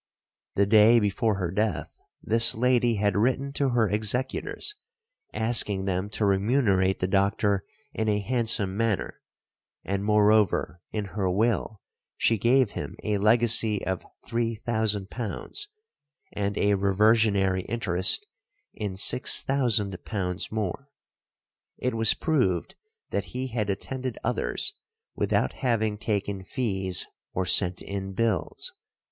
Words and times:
The 0.55 0.65
day 0.65 0.99
before 0.99 1.35
her 1.35 1.51
death 1.51 1.99
this 2.23 2.55
lady 2.55 2.95
had 2.95 3.15
written 3.15 3.53
to 3.53 3.69
her 3.69 3.87
executors, 3.87 4.73
asking 5.31 5.85
them 5.85 6.09
to 6.09 6.25
remunerate 6.25 6.99
the 6.99 7.05
doctor 7.07 7.65
in 7.93 8.07
a 8.07 8.17
handsome 8.19 8.75
manner, 8.75 9.21
and 9.83 10.03
moreover 10.03 10.81
in 10.91 11.05
her 11.13 11.29
will 11.29 11.81
she 12.17 12.39
gave 12.39 12.71
him 12.71 12.95
a 13.03 13.19
legacy 13.19 13.85
of 13.85 14.03
£3,000 14.25 15.67
and 16.33 16.57
a 16.57 16.73
reversionary 16.73 17.61
interest 17.65 18.25
in 18.73 18.93
£6000 18.93 20.51
more. 20.51 20.89
It 21.77 21.93
was 21.93 22.15
proved 22.15 22.73
that 23.11 23.25
he 23.25 23.49
had 23.49 23.69
attended 23.69 24.17
others 24.23 24.73
without 25.15 25.53
having 25.53 25.99
taken 25.99 26.43
fees 26.43 27.05
or 27.35 27.45
sent 27.45 27.83
in 27.83 28.13
bills. 28.13 28.73